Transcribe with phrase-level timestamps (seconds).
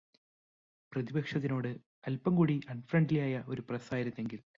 [0.91, 1.69] പ്രതിപക്ഷത്തിനോട്
[2.07, 4.41] അല്പം കൂടി അൺഫ്രണ്ട്ലിയായ ഒരു പ്രസ്സ് ആയിരുന്നെങ്കിൽ